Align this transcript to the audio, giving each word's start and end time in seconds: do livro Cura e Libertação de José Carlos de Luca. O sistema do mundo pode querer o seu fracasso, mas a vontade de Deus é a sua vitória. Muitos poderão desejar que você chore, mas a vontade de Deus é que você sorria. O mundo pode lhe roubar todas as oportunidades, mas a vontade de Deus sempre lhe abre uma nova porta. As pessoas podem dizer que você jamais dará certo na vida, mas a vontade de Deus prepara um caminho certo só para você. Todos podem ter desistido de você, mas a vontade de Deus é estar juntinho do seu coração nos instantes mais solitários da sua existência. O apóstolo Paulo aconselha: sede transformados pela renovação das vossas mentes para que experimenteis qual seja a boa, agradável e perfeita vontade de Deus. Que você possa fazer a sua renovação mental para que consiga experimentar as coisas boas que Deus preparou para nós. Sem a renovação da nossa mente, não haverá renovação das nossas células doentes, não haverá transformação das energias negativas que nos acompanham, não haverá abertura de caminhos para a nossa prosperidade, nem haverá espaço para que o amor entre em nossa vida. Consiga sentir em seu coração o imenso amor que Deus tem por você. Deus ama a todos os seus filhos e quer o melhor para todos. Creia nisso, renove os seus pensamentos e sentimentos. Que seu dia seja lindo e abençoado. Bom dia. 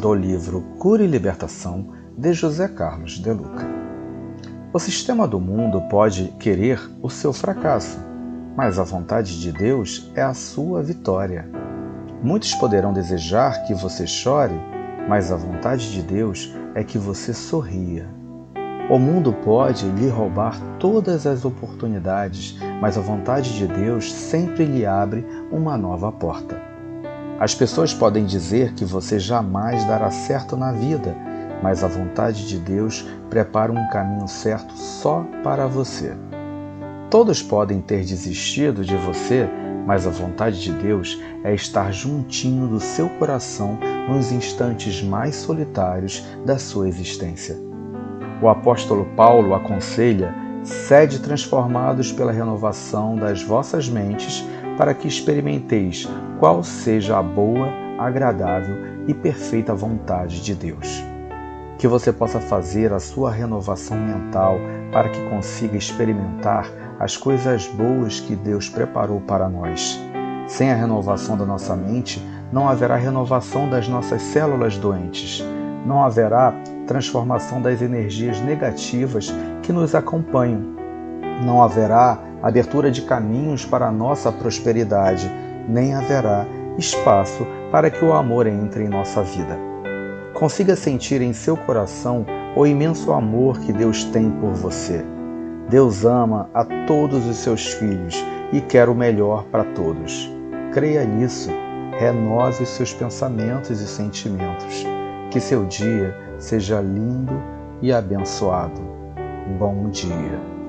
do 0.00 0.14
livro 0.14 0.62
Cura 0.78 1.04
e 1.04 1.06
Libertação 1.06 1.88
de 2.16 2.32
José 2.32 2.66
Carlos 2.68 3.18
de 3.18 3.30
Luca. 3.30 3.68
O 4.72 4.78
sistema 4.78 5.28
do 5.28 5.38
mundo 5.38 5.82
pode 5.90 6.28
querer 6.38 6.80
o 7.02 7.10
seu 7.10 7.34
fracasso, 7.34 7.98
mas 8.56 8.78
a 8.78 8.82
vontade 8.82 9.38
de 9.38 9.52
Deus 9.52 10.10
é 10.14 10.22
a 10.22 10.32
sua 10.32 10.82
vitória. 10.82 11.46
Muitos 12.22 12.54
poderão 12.54 12.94
desejar 12.94 13.64
que 13.64 13.74
você 13.74 14.06
chore, 14.06 14.58
mas 15.06 15.30
a 15.30 15.36
vontade 15.36 15.92
de 15.92 16.00
Deus 16.00 16.50
é 16.74 16.82
que 16.82 16.96
você 16.96 17.34
sorria. 17.34 18.08
O 18.90 18.98
mundo 18.98 19.34
pode 19.34 19.84
lhe 19.86 20.08
roubar 20.08 20.58
todas 20.78 21.26
as 21.26 21.44
oportunidades, 21.44 22.58
mas 22.80 22.96
a 22.96 23.02
vontade 23.02 23.54
de 23.54 23.66
Deus 23.66 24.10
sempre 24.10 24.64
lhe 24.64 24.86
abre 24.86 25.26
uma 25.52 25.76
nova 25.76 26.10
porta. 26.10 26.69
As 27.40 27.54
pessoas 27.54 27.94
podem 27.94 28.26
dizer 28.26 28.74
que 28.74 28.84
você 28.84 29.18
jamais 29.18 29.82
dará 29.86 30.10
certo 30.10 30.58
na 30.58 30.72
vida, 30.72 31.16
mas 31.62 31.82
a 31.82 31.88
vontade 31.88 32.46
de 32.46 32.58
Deus 32.58 33.08
prepara 33.30 33.72
um 33.72 33.88
caminho 33.88 34.28
certo 34.28 34.74
só 34.74 35.24
para 35.42 35.66
você. 35.66 36.12
Todos 37.08 37.42
podem 37.42 37.80
ter 37.80 38.04
desistido 38.04 38.84
de 38.84 38.94
você, 38.94 39.48
mas 39.86 40.06
a 40.06 40.10
vontade 40.10 40.60
de 40.60 40.70
Deus 40.70 41.18
é 41.42 41.54
estar 41.54 41.90
juntinho 41.94 42.66
do 42.66 42.78
seu 42.78 43.08
coração 43.08 43.78
nos 44.06 44.30
instantes 44.30 45.02
mais 45.02 45.34
solitários 45.36 46.22
da 46.44 46.58
sua 46.58 46.90
existência. 46.90 47.56
O 48.42 48.50
apóstolo 48.50 49.06
Paulo 49.16 49.54
aconselha: 49.54 50.34
sede 50.62 51.20
transformados 51.20 52.12
pela 52.12 52.32
renovação 52.32 53.16
das 53.16 53.42
vossas 53.42 53.88
mentes 53.88 54.44
para 54.80 54.94
que 54.94 55.06
experimenteis 55.06 56.08
qual 56.38 56.64
seja 56.64 57.18
a 57.18 57.22
boa, 57.22 57.68
agradável 57.98 58.74
e 59.06 59.12
perfeita 59.12 59.74
vontade 59.74 60.42
de 60.42 60.54
Deus. 60.54 61.04
Que 61.76 61.86
você 61.86 62.10
possa 62.10 62.40
fazer 62.40 62.90
a 62.90 62.98
sua 62.98 63.30
renovação 63.30 63.98
mental 63.98 64.58
para 64.90 65.10
que 65.10 65.20
consiga 65.28 65.76
experimentar 65.76 66.66
as 66.98 67.14
coisas 67.14 67.66
boas 67.66 68.20
que 68.20 68.34
Deus 68.34 68.70
preparou 68.70 69.20
para 69.20 69.50
nós. 69.50 70.00
Sem 70.46 70.72
a 70.72 70.74
renovação 70.74 71.36
da 71.36 71.44
nossa 71.44 71.76
mente, 71.76 72.26
não 72.50 72.66
haverá 72.66 72.96
renovação 72.96 73.68
das 73.68 73.86
nossas 73.86 74.22
células 74.22 74.78
doentes, 74.78 75.44
não 75.84 76.02
haverá 76.02 76.54
transformação 76.86 77.60
das 77.60 77.82
energias 77.82 78.40
negativas 78.40 79.30
que 79.62 79.74
nos 79.74 79.94
acompanham, 79.94 80.74
não 81.44 81.62
haverá 81.62 82.29
abertura 82.42 82.90
de 82.90 83.02
caminhos 83.02 83.64
para 83.64 83.88
a 83.88 83.92
nossa 83.92 84.32
prosperidade, 84.32 85.30
nem 85.68 85.94
haverá 85.94 86.46
espaço 86.78 87.46
para 87.70 87.90
que 87.90 88.04
o 88.04 88.12
amor 88.12 88.46
entre 88.46 88.84
em 88.84 88.88
nossa 88.88 89.22
vida. 89.22 89.58
Consiga 90.34 90.74
sentir 90.74 91.20
em 91.20 91.32
seu 91.32 91.56
coração 91.56 92.24
o 92.56 92.66
imenso 92.66 93.12
amor 93.12 93.58
que 93.60 93.72
Deus 93.72 94.04
tem 94.04 94.30
por 94.30 94.52
você. 94.52 95.04
Deus 95.68 96.04
ama 96.04 96.48
a 96.54 96.64
todos 96.86 97.26
os 97.26 97.36
seus 97.36 97.72
filhos 97.74 98.24
e 98.52 98.60
quer 98.60 98.88
o 98.88 98.94
melhor 98.94 99.44
para 99.44 99.64
todos. 99.64 100.30
Creia 100.72 101.04
nisso, 101.04 101.50
renove 101.98 102.62
os 102.62 102.68
seus 102.70 102.92
pensamentos 102.92 103.80
e 103.80 103.86
sentimentos. 103.86 104.84
Que 105.30 105.40
seu 105.40 105.64
dia 105.64 106.16
seja 106.38 106.80
lindo 106.80 107.40
e 107.82 107.92
abençoado. 107.92 108.80
Bom 109.58 109.90
dia. 109.90 110.59